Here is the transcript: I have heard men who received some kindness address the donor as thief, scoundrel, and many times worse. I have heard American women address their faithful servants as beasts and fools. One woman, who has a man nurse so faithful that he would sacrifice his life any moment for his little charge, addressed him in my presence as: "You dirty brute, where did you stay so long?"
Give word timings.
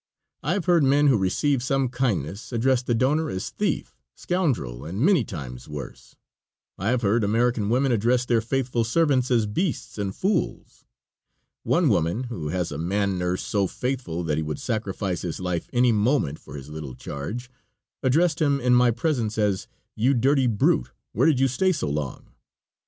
I 0.41 0.53
have 0.53 0.65
heard 0.65 0.83
men 0.83 1.09
who 1.09 1.15
received 1.19 1.61
some 1.61 1.87
kindness 1.87 2.51
address 2.51 2.81
the 2.81 2.95
donor 2.95 3.29
as 3.29 3.51
thief, 3.51 3.95
scoundrel, 4.15 4.83
and 4.83 4.99
many 4.99 5.23
times 5.23 5.67
worse. 5.69 6.15
I 6.75 6.87
have 6.89 7.03
heard 7.03 7.23
American 7.23 7.69
women 7.69 7.91
address 7.91 8.25
their 8.25 8.41
faithful 8.41 8.83
servants 8.83 9.29
as 9.29 9.45
beasts 9.45 9.99
and 9.99 10.15
fools. 10.15 10.85
One 11.61 11.87
woman, 11.87 12.23
who 12.29 12.47
has 12.49 12.71
a 12.71 12.79
man 12.79 13.19
nurse 13.19 13.43
so 13.43 13.67
faithful 13.67 14.23
that 14.23 14.37
he 14.37 14.41
would 14.43 14.57
sacrifice 14.59 15.21
his 15.21 15.39
life 15.39 15.69
any 15.71 15.91
moment 15.91 16.39
for 16.39 16.55
his 16.55 16.67
little 16.69 16.95
charge, 16.95 17.51
addressed 18.01 18.41
him 18.41 18.59
in 18.59 18.73
my 18.73 18.89
presence 18.89 19.37
as: 19.37 19.67
"You 19.95 20.15
dirty 20.15 20.47
brute, 20.47 20.89
where 21.11 21.27
did 21.27 21.39
you 21.39 21.47
stay 21.47 21.71
so 21.71 21.87
long?" 21.87 22.25